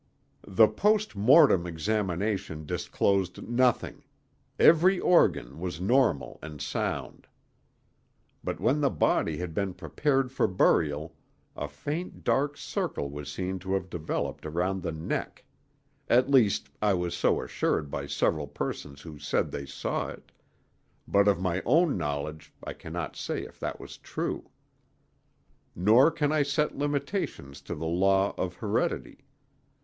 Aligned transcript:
The 0.47 0.67
post 0.67 1.15
mortem 1.15 1.67
examination 1.67 2.65
disclosed 2.65 3.47
nothing; 3.47 4.03
every 4.57 4.99
organ 4.99 5.59
was 5.59 5.79
normal 5.79 6.39
and 6.41 6.59
sound. 6.59 7.27
But 8.43 8.59
when 8.59 8.81
the 8.81 8.89
body 8.89 9.37
had 9.37 9.53
been 9.53 9.75
prepared 9.75 10.31
for 10.31 10.47
burial 10.47 11.13
a 11.55 11.67
faint 11.67 12.23
dark 12.23 12.57
circle 12.57 13.11
was 13.11 13.31
seen 13.31 13.59
to 13.59 13.75
have 13.75 13.91
developed 13.91 14.43
around 14.47 14.81
the 14.81 14.91
neck; 14.91 15.45
at 16.09 16.31
least 16.31 16.71
I 16.81 16.95
was 16.95 17.15
so 17.15 17.39
assured 17.43 17.91
by 17.91 18.07
several 18.07 18.47
persons 18.47 19.01
who 19.01 19.19
said 19.19 19.51
they 19.51 19.67
saw 19.67 20.07
it, 20.07 20.31
but 21.07 21.27
of 21.27 21.39
my 21.39 21.61
own 21.63 21.95
knowledge 21.95 22.51
I 22.63 22.73
cannot 22.73 23.15
say 23.15 23.43
if 23.43 23.59
that 23.59 23.79
was 23.79 23.97
true. 23.99 24.49
Nor 25.75 26.09
can 26.09 26.31
I 26.31 26.41
set 26.41 26.75
limitations 26.75 27.61
to 27.61 27.75
the 27.75 27.85
law 27.85 28.33
of 28.35 28.55
heredity. 28.55 29.27